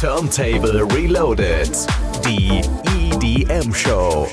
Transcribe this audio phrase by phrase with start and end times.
[0.00, 1.70] Turntable Reloaded.
[2.24, 2.60] Die
[2.96, 4.28] EDM Show.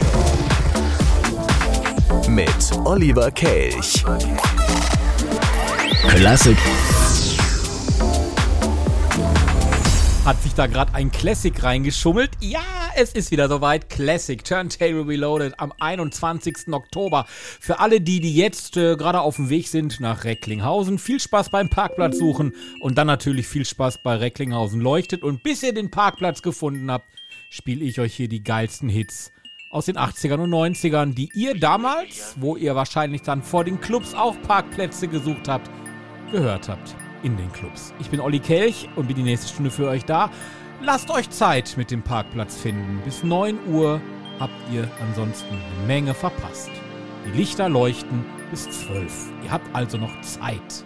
[2.28, 4.04] Mit Oliver Kelch.
[6.10, 6.58] Klassik.
[10.24, 12.30] Hat sich da gerade ein Classic reingeschummelt?
[12.42, 12.62] Ja,
[12.96, 13.90] es ist wieder soweit.
[13.90, 16.72] Classic Turntable Reloaded am 21.
[16.72, 17.26] Oktober.
[17.28, 21.50] Für alle die, die jetzt äh, gerade auf dem Weg sind nach Recklinghausen, viel Spaß
[21.50, 25.24] beim Parkplatz suchen und dann natürlich viel Spaß bei Recklinghausen leuchtet.
[25.24, 27.08] Und bis ihr den Parkplatz gefunden habt,
[27.50, 29.32] spiele ich euch hier die geilsten Hits
[29.72, 34.14] aus den 80ern und 90ern, die ihr damals, wo ihr wahrscheinlich dann vor den Clubs
[34.14, 35.68] auch Parkplätze gesucht habt,
[36.32, 37.94] gehört habt in den Clubs.
[38.00, 40.30] Ich bin Olli Kelch und bin die nächste Stunde für euch da.
[40.82, 43.02] Lasst euch Zeit mit dem Parkplatz finden.
[43.06, 44.02] Bis 9 Uhr
[44.40, 46.72] habt ihr ansonsten eine Menge verpasst.
[47.28, 49.32] Die Lichter leuchten bis 12.
[49.44, 50.86] Ihr habt also noch Zeit.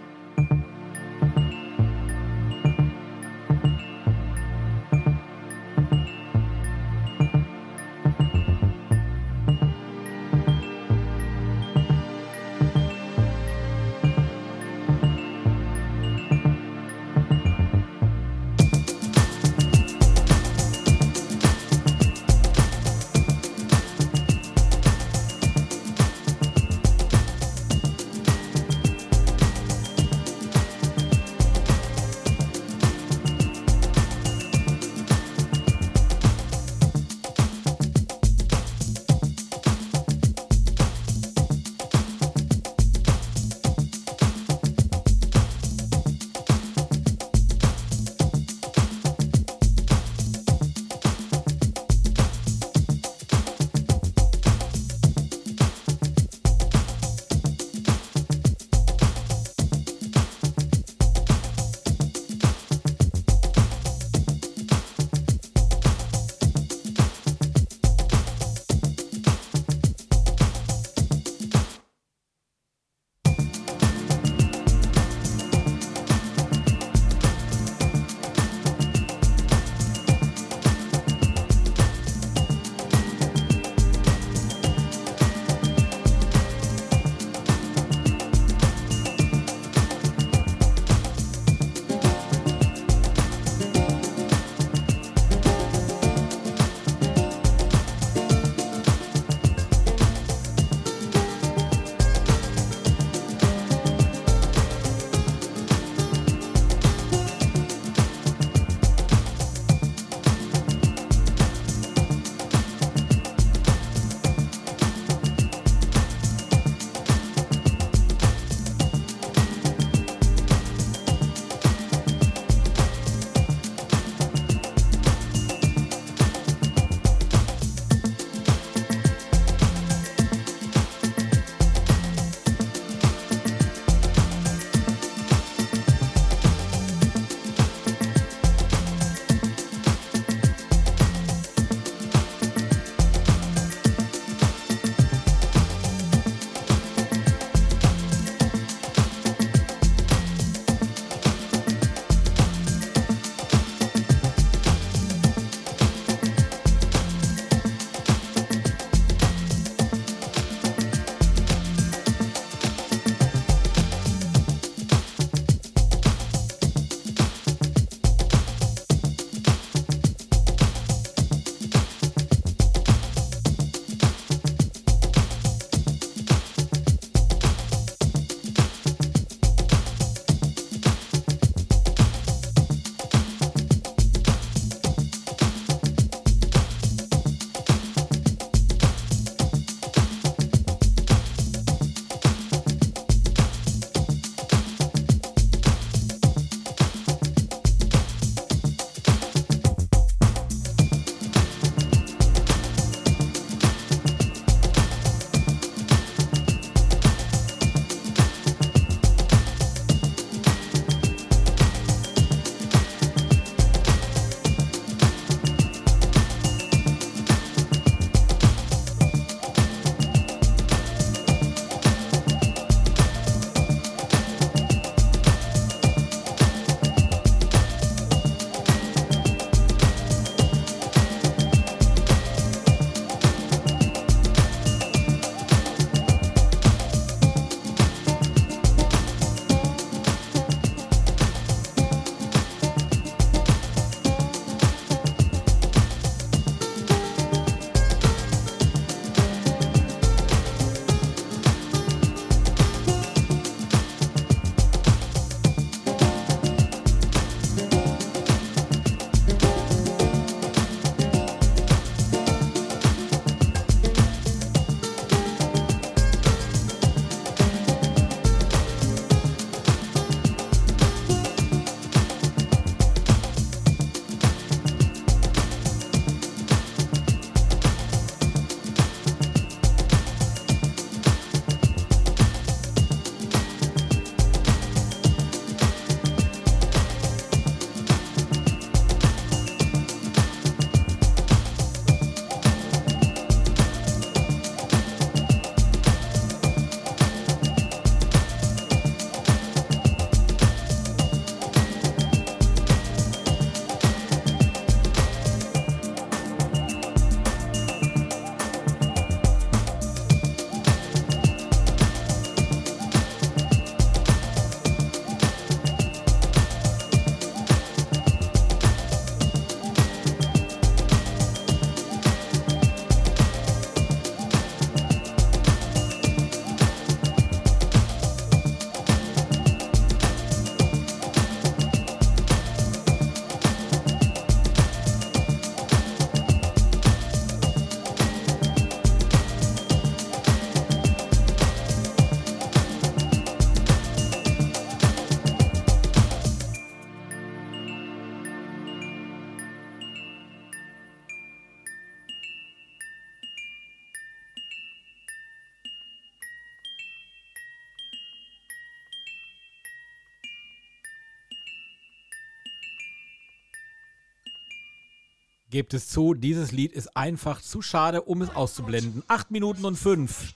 [365.56, 369.02] Gebt es zu, dieses Lied ist einfach zu schade, um es auszublenden.
[369.08, 370.34] 8 Minuten und 5.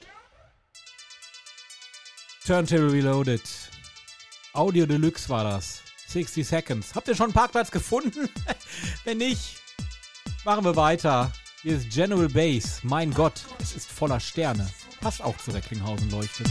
[2.47, 3.43] Turntable Reloaded.
[4.55, 5.83] Audio Deluxe war das.
[6.07, 6.95] 60 Seconds.
[6.95, 8.31] Habt ihr schon einen Parkplatz gefunden?
[9.05, 9.59] Wenn nicht,
[10.47, 11.31] machen wir weiter.
[11.61, 12.81] Hier ist General Base.
[12.83, 14.71] Mein Gott, es ist voller Sterne.
[15.03, 16.49] Passt auch zu Recklinghausen leuchtet.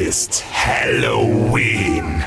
[0.00, 2.24] Ist Halloween.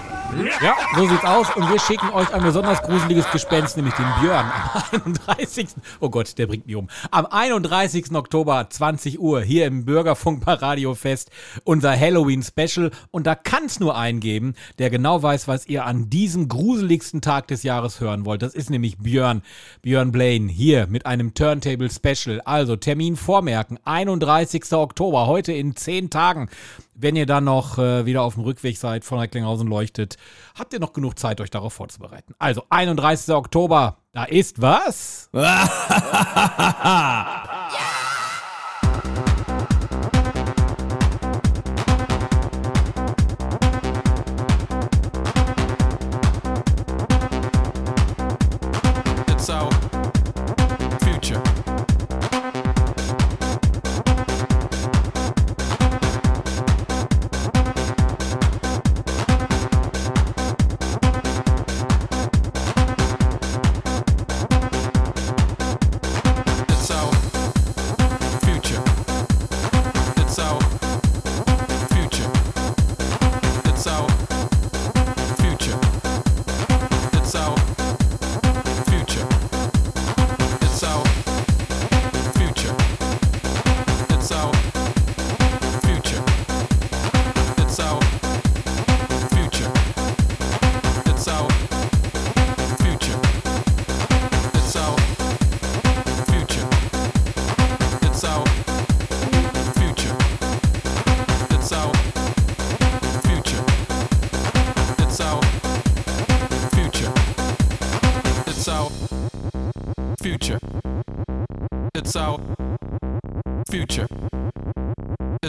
[0.62, 1.56] Ja, so aus.
[1.56, 4.46] Und wir schicken euch ein besonders gruseliges Gespenst, nämlich den Björn.
[4.74, 5.70] Am 31.
[6.00, 6.90] Oh Gott, der bringt mich um.
[7.12, 8.12] Am 31.
[8.14, 11.32] Oktober, 20 Uhr, hier im Bürgerfunk bei Radio Fest,
[11.64, 12.92] unser Halloween-Special.
[13.12, 17.48] Und da kann's nur einen geben, der genau weiß, was ihr an diesem gruseligsten Tag
[17.48, 18.42] des Jahres hören wollt.
[18.42, 19.42] Das ist nämlich Björn.
[19.82, 22.42] Björn Blaine, hier mit einem Turntable-Special.
[22.42, 24.72] Also Termin vormerken, 31.
[24.74, 26.50] Oktober, heute in 10 Tagen.
[26.96, 30.18] Wenn ihr dann noch äh, wieder auf dem Rückweg seid von Recklinghausen leuchtet,
[30.54, 32.36] habt ihr noch genug Zeit, euch darauf vorzubereiten.
[32.40, 33.34] Also 31.
[33.34, 35.30] Oktober, da ist was?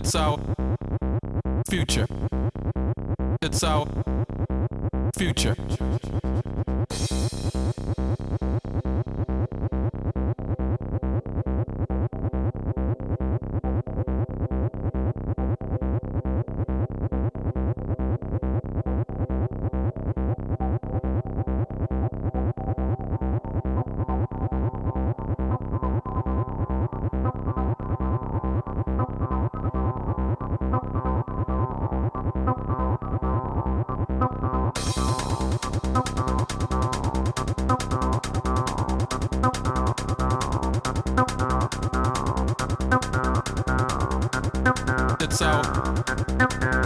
[0.05, 0.39] It's our
[1.67, 2.07] future.
[3.41, 3.87] It's our
[5.17, 5.57] future.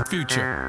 [0.09, 0.69] Future.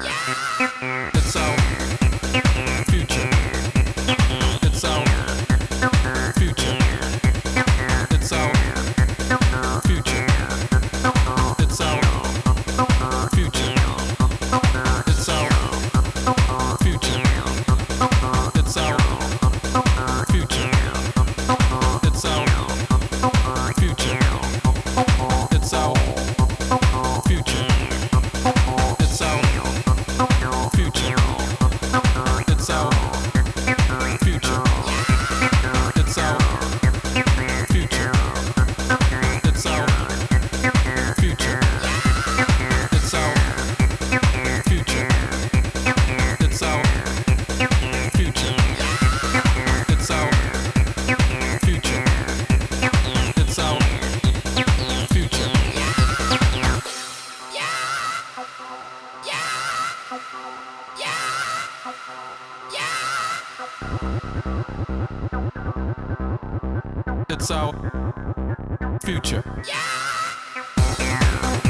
[69.70, 71.69] Yeah!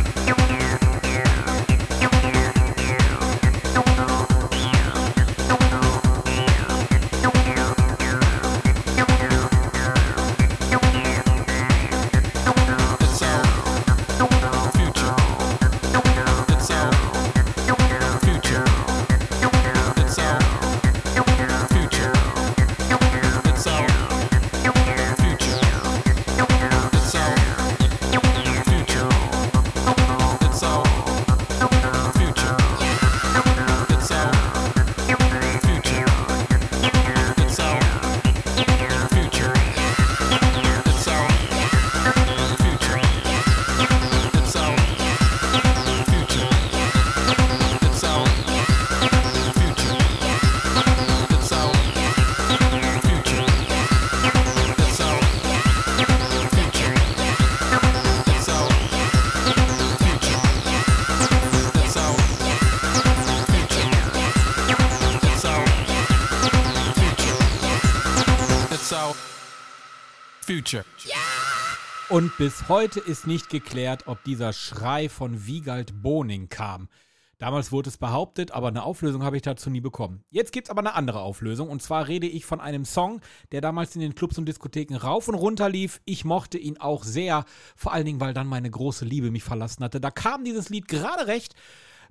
[70.60, 70.84] Future.
[72.08, 76.88] Und bis heute ist nicht geklärt, ob dieser Schrei von Wiegald Boning kam.
[77.38, 80.24] Damals wurde es behauptet, aber eine Auflösung habe ich dazu nie bekommen.
[80.28, 83.94] Jetzt gibt's aber eine andere Auflösung und zwar rede ich von einem Song, der damals
[83.94, 86.02] in den Clubs und Diskotheken rauf und runter lief.
[86.04, 89.82] Ich mochte ihn auch sehr, vor allen Dingen, weil dann meine große Liebe mich verlassen
[89.82, 90.02] hatte.
[90.02, 91.54] Da kam dieses Lied gerade recht.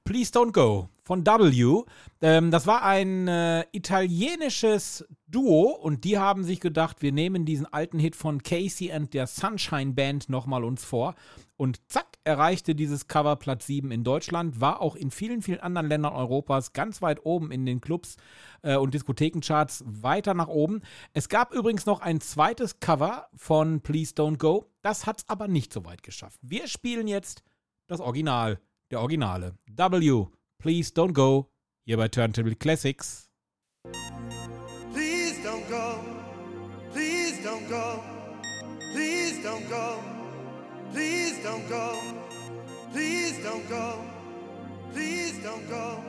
[0.03, 1.83] Please Don't Go von W.
[2.21, 7.65] Ähm, das war ein äh, italienisches Duo und die haben sich gedacht, wir nehmen diesen
[7.65, 11.15] alten Hit von Casey and der Sunshine Band nochmal uns vor.
[11.57, 15.89] Und zack, erreichte dieses Cover Platz 7 in Deutschland, war auch in vielen, vielen anderen
[15.89, 18.15] Ländern Europas ganz weit oben in den Clubs
[18.61, 20.81] äh, und Diskothekencharts weiter nach oben.
[21.13, 24.71] Es gab übrigens noch ein zweites Cover von Please Don't Go.
[24.81, 26.39] Das hat es aber nicht so weit geschafft.
[26.41, 27.43] Wir spielen jetzt
[27.87, 28.59] das Original,
[28.91, 29.55] der Originale.
[29.75, 31.49] W, Please Don't Go,
[31.85, 33.29] hier bei Turntable Classics.
[34.93, 35.99] Please don't go,
[36.91, 38.03] please don't go,
[38.93, 39.99] please don't go,
[40.91, 41.93] please don't go,
[42.91, 44.03] please don't go,
[44.93, 46.03] please don't go,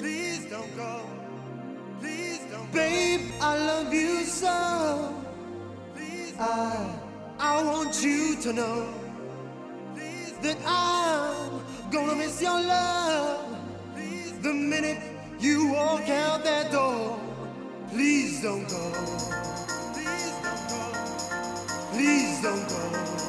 [0.00, 1.00] please don't go,
[2.00, 2.78] please don't go.
[2.78, 5.26] Babe, I love you so.
[6.38, 6.98] I,
[7.38, 8.86] I want you to know
[10.42, 13.56] that I'm gonna miss your love
[14.42, 14.98] the minute
[15.40, 17.18] you walk out that door.
[17.88, 18.92] Please don't go.
[19.94, 20.82] Please don't go.
[21.92, 23.25] Please don't go.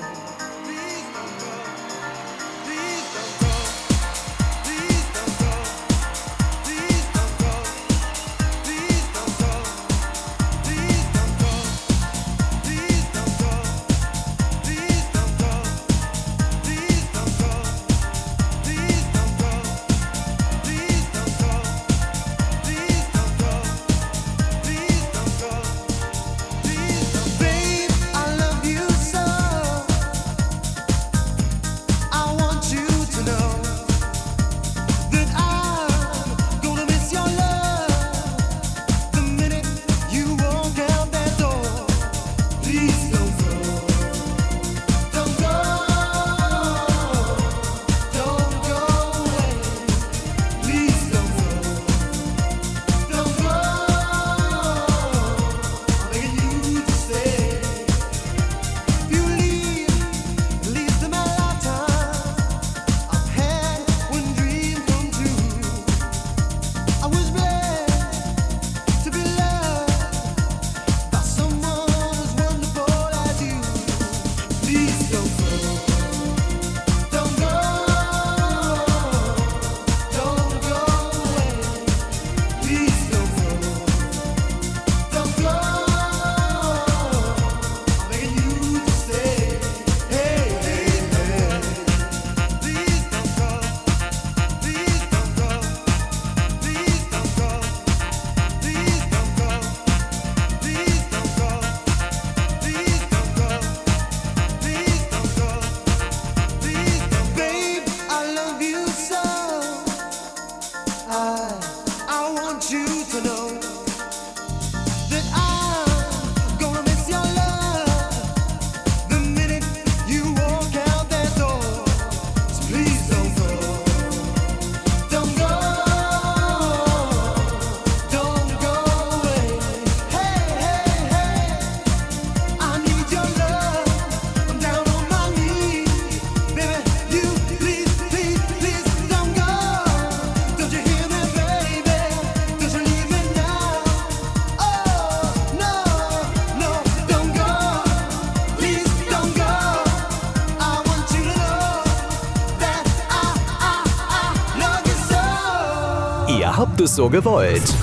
[156.97, 157.09] So.
[157.09, 157.75] Gewollt.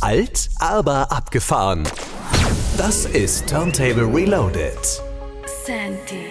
[0.00, 1.88] Alt, aber abgefahren.
[2.76, 4.78] Das ist Turntable Reloaded.
[5.64, 6.26] Senti,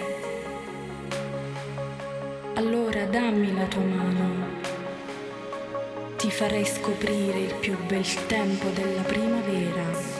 [2.54, 4.28] allora dammi la tua mano.
[6.16, 10.15] Ti farei scoprire il più bel tempo della primavera.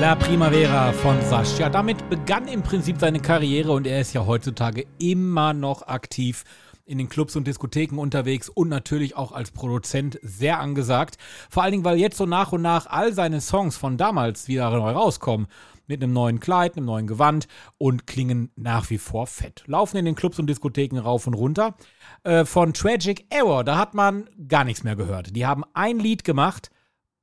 [0.00, 1.58] La Primavera von Sasch.
[1.58, 6.44] Ja, damit begann im Prinzip seine Karriere und er ist ja heutzutage immer noch aktiv
[6.86, 11.18] in den Clubs und Diskotheken unterwegs und natürlich auch als Produzent sehr angesagt.
[11.50, 14.70] Vor allen Dingen, weil jetzt so nach und nach all seine Songs von damals wieder
[14.70, 15.48] neu rauskommen.
[15.86, 19.64] Mit einem neuen Kleid, einem neuen Gewand und klingen nach wie vor fett.
[19.66, 21.74] Laufen in den Clubs und Diskotheken rauf und runter.
[22.22, 25.36] Äh, von Tragic Error, da hat man gar nichts mehr gehört.
[25.36, 26.70] Die haben ein Lied gemacht,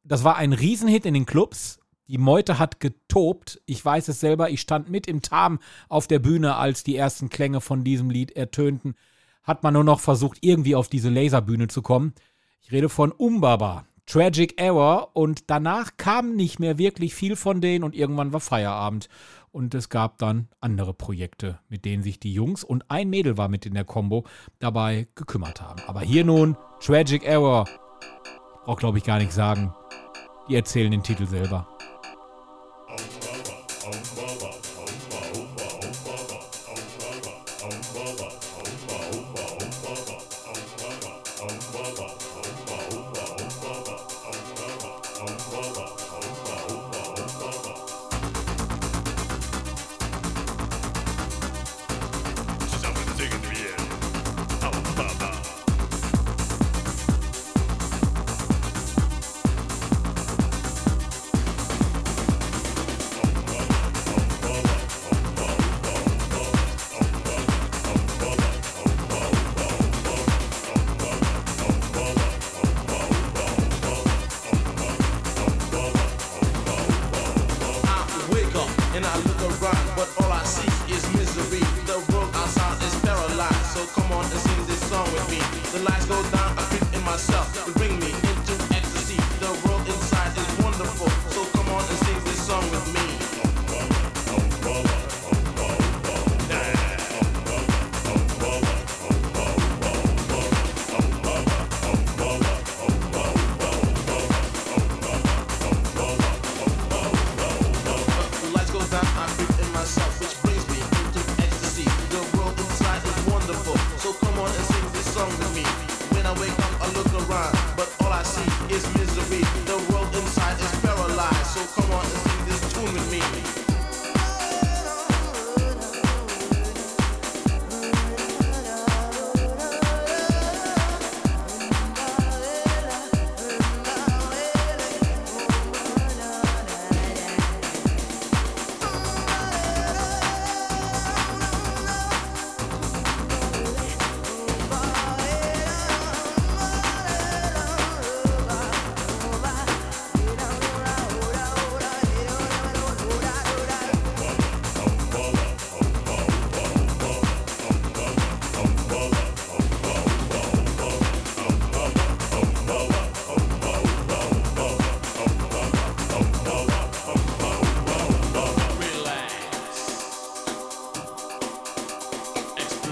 [0.04, 1.80] das war ein Riesenhit in den Clubs.
[2.08, 3.62] Die Meute hat getobt.
[3.66, 4.50] Ich weiß es selber.
[4.50, 8.32] Ich stand mit im Tarm auf der Bühne, als die ersten Klänge von diesem Lied
[8.32, 8.96] ertönten.
[9.44, 12.14] Hat man nur noch versucht, irgendwie auf diese Laserbühne zu kommen.
[12.62, 13.86] Ich rede von Umbaba.
[14.06, 19.10] Tragic Error und danach kam nicht mehr wirklich viel von denen und irgendwann war Feierabend
[19.52, 23.50] und es gab dann andere Projekte, mit denen sich die Jungs und ein Mädel war
[23.50, 24.24] mit in der Combo
[24.60, 25.82] dabei gekümmert haben.
[25.88, 27.66] Aber hier nun Tragic Error.
[28.64, 29.74] Braucht glaube ich gar nicht sagen.
[30.48, 31.68] Die erzählen den Titel selber.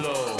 [0.06, 0.35] Angelo.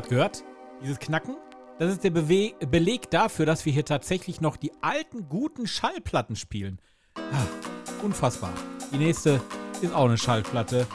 [0.00, 0.44] gerade gehört?
[0.82, 1.36] Dieses Knacken?
[1.78, 6.36] Das ist der Bewe Beleg dafür, dass wir hier tatsächlich noch die alten, guten Schallplatten
[6.36, 6.78] spielen.
[7.16, 8.52] Ah, unfassbar.
[8.92, 9.40] Die nächste
[9.82, 10.86] ist auch eine Schallplatte.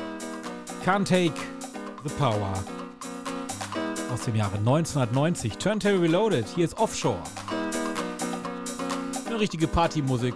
[0.84, 1.40] Can't Take
[2.04, 2.54] the Power.
[4.12, 5.58] Aus dem Jahre 1990.
[5.58, 6.48] Turntable Reloaded.
[6.56, 7.22] Hier ist Offshore.
[9.28, 10.36] Eine richtige Partymusik.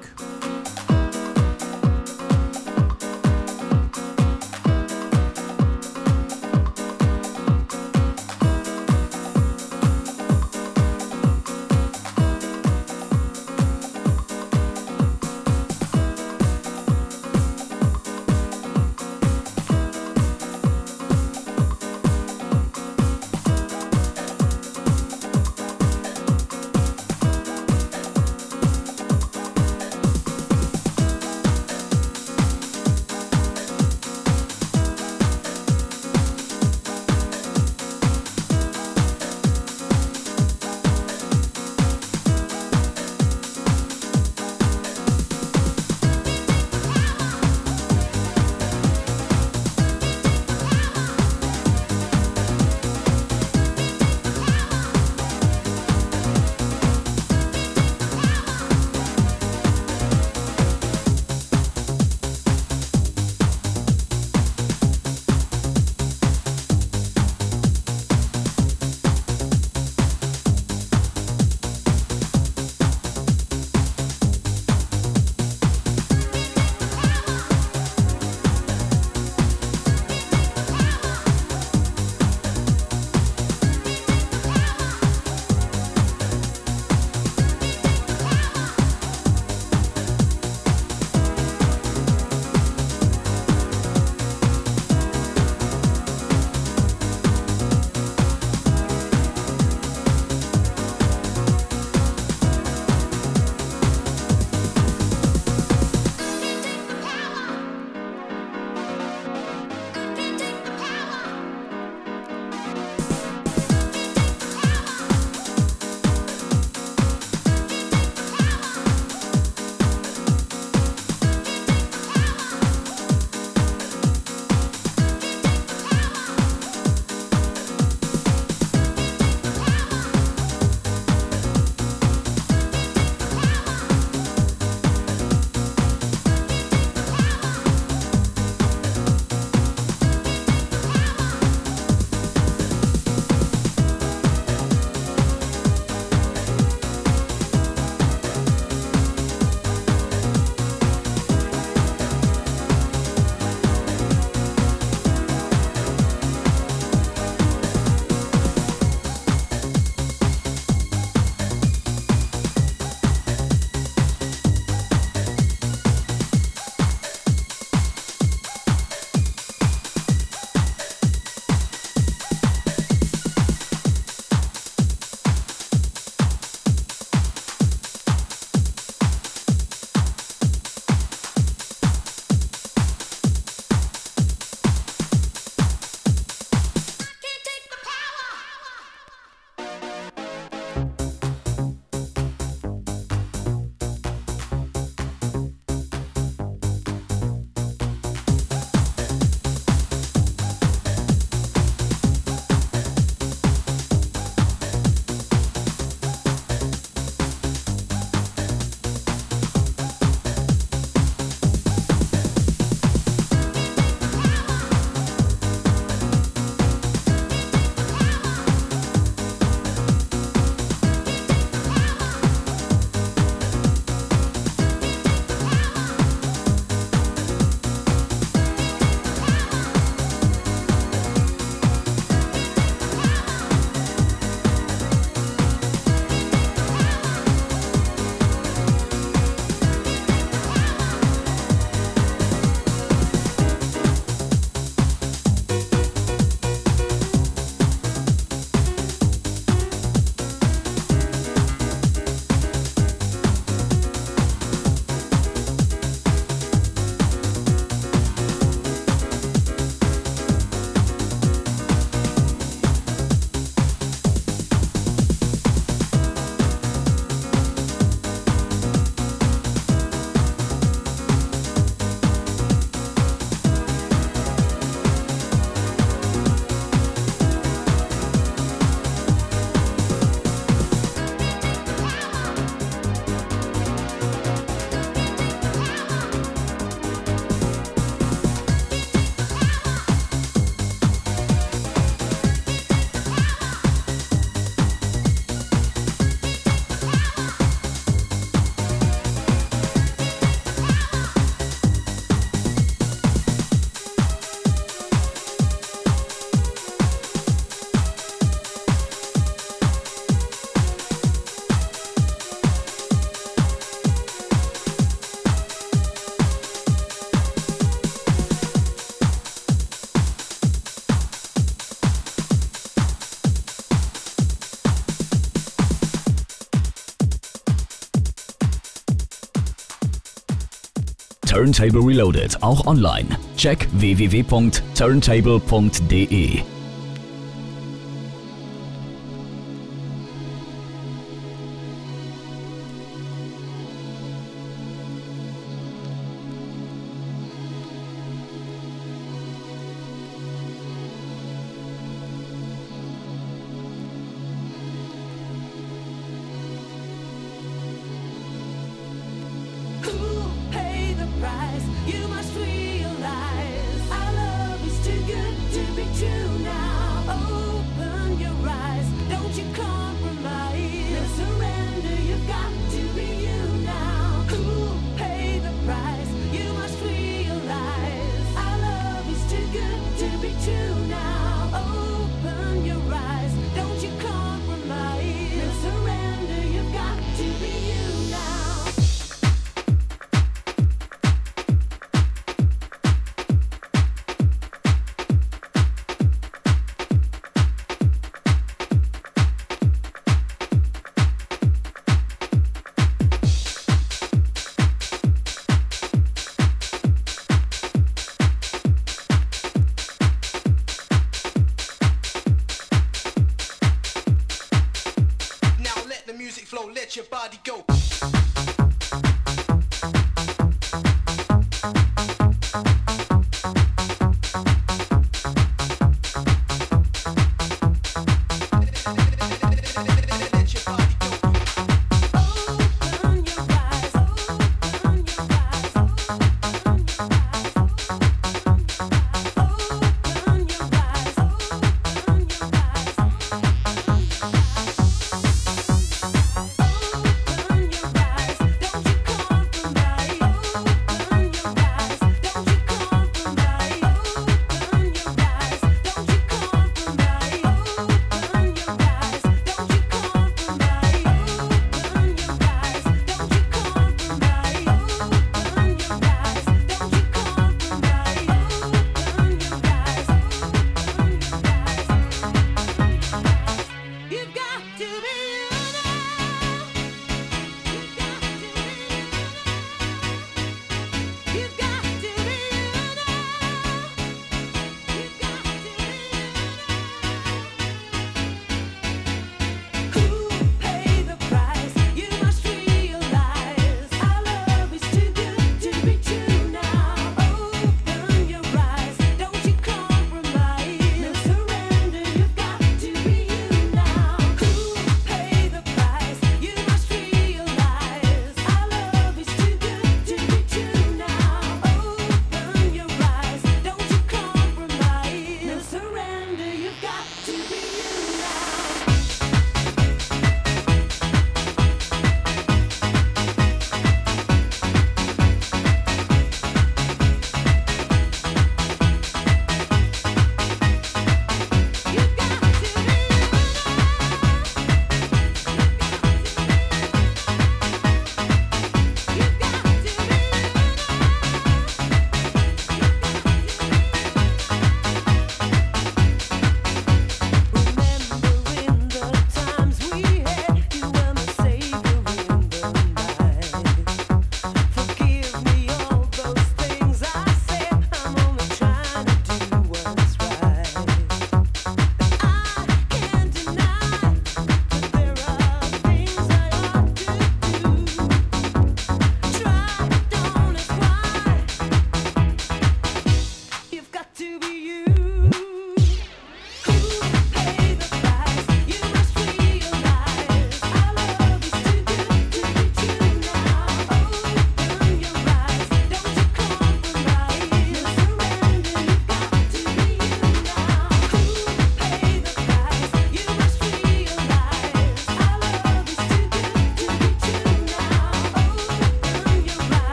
[331.40, 333.08] Turntable Reloaded auch online.
[333.38, 336.59] Check www.turntable.de.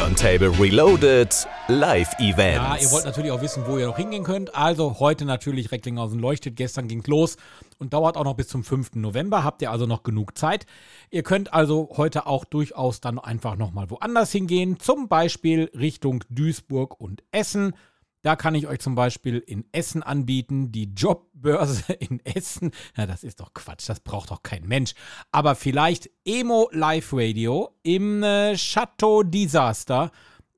[0.00, 2.56] Turntable Reloaded Live-Event.
[2.56, 4.54] Ja, ihr wollt natürlich auch wissen, wo ihr noch hingehen könnt.
[4.54, 6.56] Also heute natürlich Recklinghausen leuchtet.
[6.56, 7.36] Gestern ging's los
[7.78, 8.94] und dauert auch noch bis zum 5.
[8.94, 9.44] November.
[9.44, 10.64] Habt ihr also noch genug Zeit.
[11.10, 14.80] Ihr könnt also heute auch durchaus dann einfach nochmal woanders hingehen.
[14.80, 17.74] Zum Beispiel Richtung Duisburg und Essen.
[18.22, 22.70] Da kann ich euch zum Beispiel in Essen anbieten, die Jobbörse in Essen.
[22.96, 24.94] Na, das ist doch Quatsch, das braucht doch kein Mensch.
[25.32, 30.10] Aber vielleicht Emo Live Radio im äh, Chateau Disaster.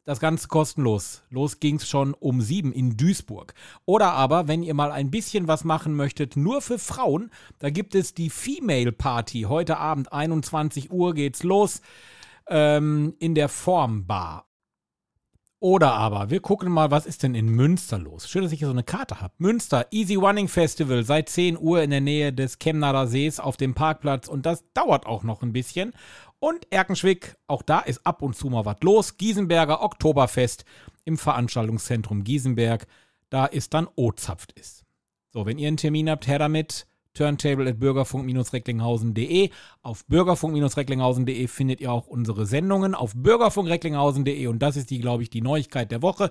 [0.05, 1.23] Das Ganze kostenlos.
[1.31, 3.55] Los ging's schon um sieben in Duisburg.
[3.85, 7.95] Oder aber, wenn ihr mal ein bisschen was machen möchtet, nur für Frauen, da gibt
[7.95, 9.43] es die Female Party.
[9.43, 11.83] Heute Abend 21 Uhr geht's los
[12.49, 14.52] ähm, in der Formbar.
[15.63, 18.29] Oder aber, wir gucken mal, was ist denn in Münster los?
[18.29, 19.33] Schön, dass ich hier so eine Karte habe.
[19.39, 23.73] Münster, Easy Running Festival, seit 10 Uhr in der Nähe des Chemnader Sees auf dem
[23.73, 25.93] Parkplatz und das dauert auch noch ein bisschen.
[26.41, 29.19] Und Erkenschwick, auch da ist ab und zu mal was los.
[29.19, 30.65] Giesenberger Oktoberfest
[31.05, 32.89] im Veranstaltungszentrum Giesenberg,
[33.31, 34.85] da ist dann O-Zapft ist.
[35.31, 36.89] So, wenn ihr einen Termin habt, her damit.
[37.15, 39.51] Turntable at bürgerfunk-recklinghausen.de.
[39.83, 45.31] Auf bürgerfunk-recklinghausen.de findet ihr auch unsere Sendungen auf bürgerfunk-recklinghausen.de und das ist die, glaube ich,
[45.31, 46.31] die Neuigkeit der Woche.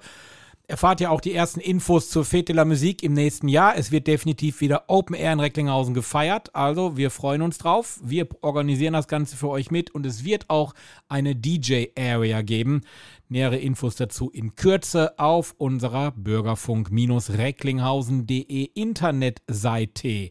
[0.72, 3.76] Erfahrt ihr auch die ersten Infos zur Fete Musique im nächsten Jahr.
[3.76, 6.56] Es wird definitiv wieder Open Air in Recklinghausen gefeiert.
[6.56, 8.00] Also wir freuen uns drauf.
[8.02, 10.74] Wir organisieren das Ganze für euch mit und es wird auch
[11.10, 12.84] eine DJ-Area geben.
[13.28, 20.30] Nähere Infos dazu in Kürze auf unserer bürgerfunk-recklinghausen.de Internetseite.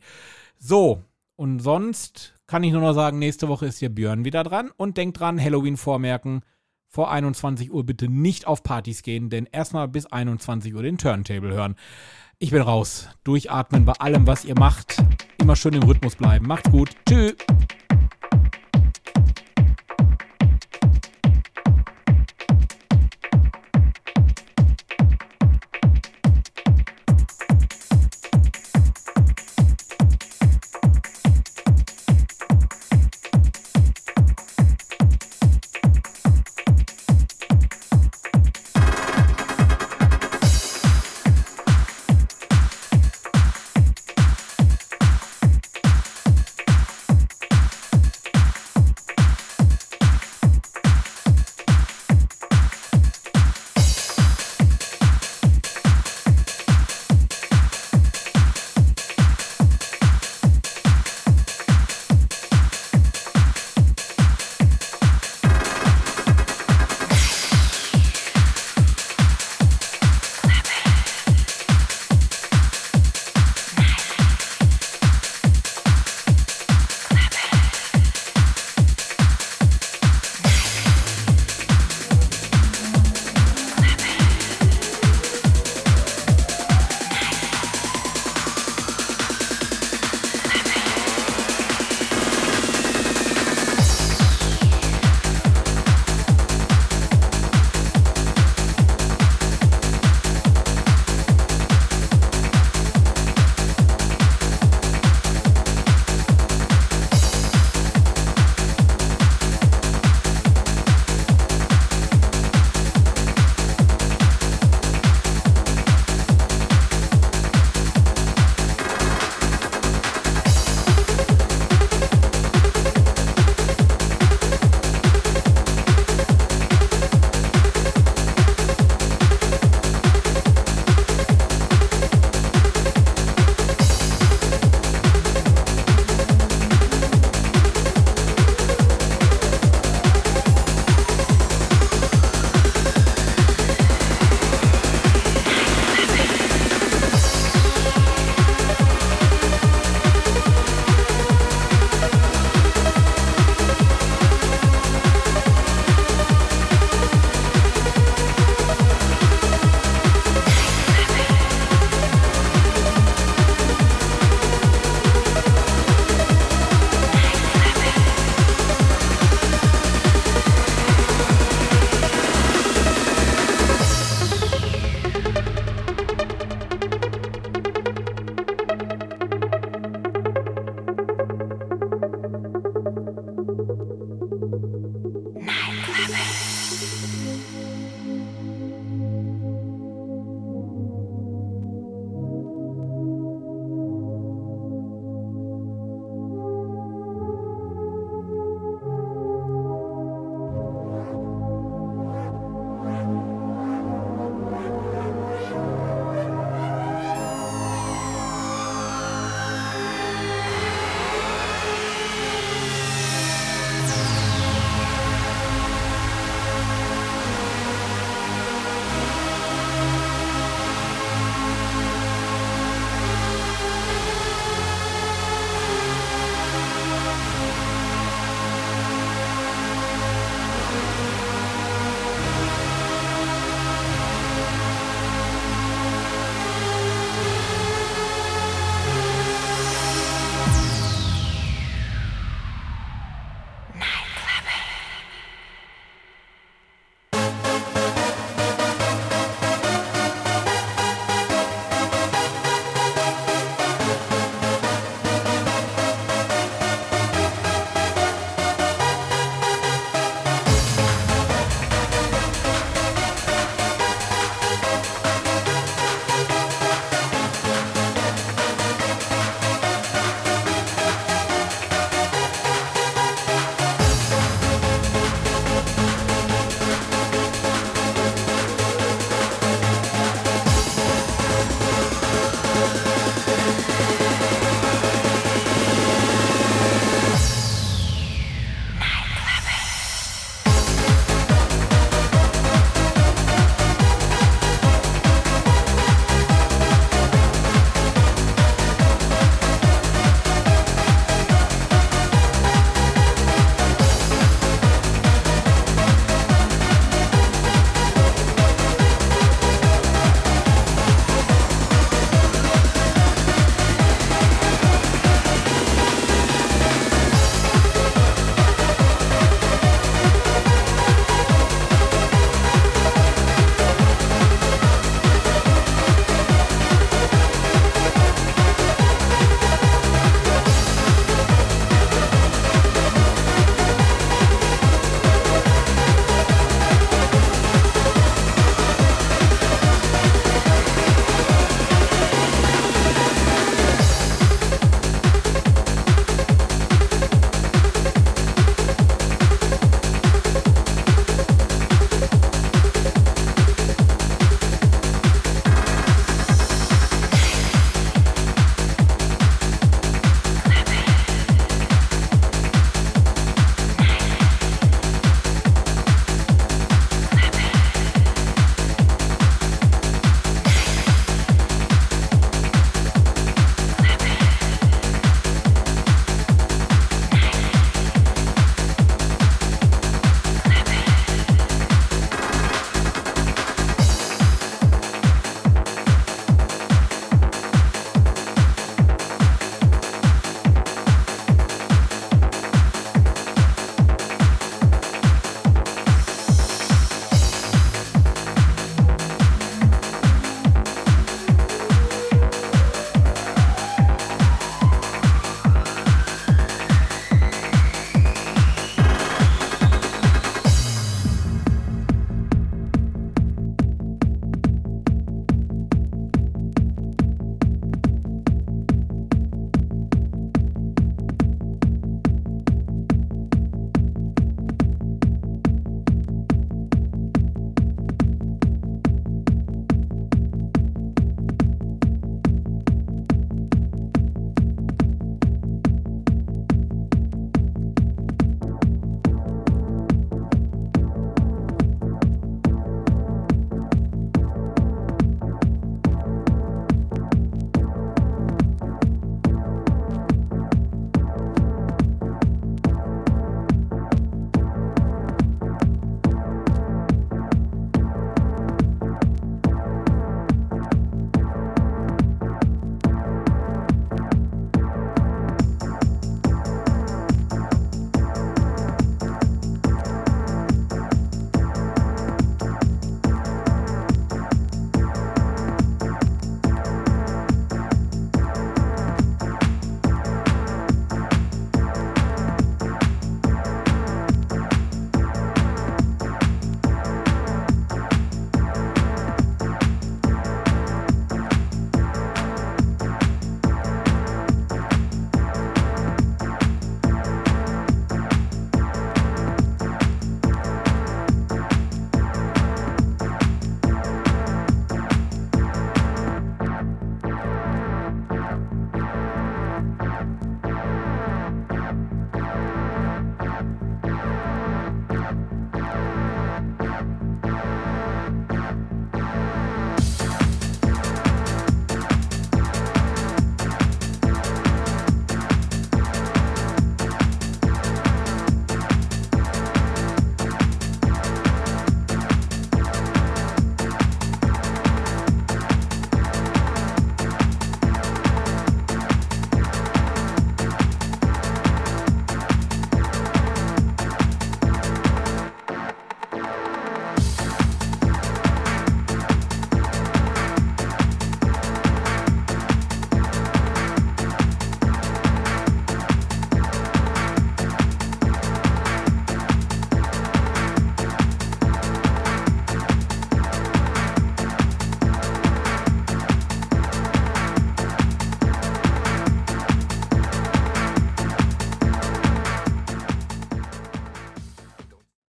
[0.62, 1.02] So,
[1.36, 4.98] und sonst kann ich nur noch sagen, nächste Woche ist hier Björn wieder dran und
[4.98, 6.42] denkt dran, Halloween vormerken.
[6.86, 11.54] Vor 21 Uhr bitte nicht auf Partys gehen, denn erstmal bis 21 Uhr den Turntable
[11.54, 11.76] hören.
[12.38, 13.08] Ich bin raus.
[13.24, 15.02] Durchatmen bei allem, was ihr macht.
[15.38, 16.46] Immer schön im Rhythmus bleiben.
[16.46, 16.90] Macht's gut.
[17.08, 17.36] Tschüss.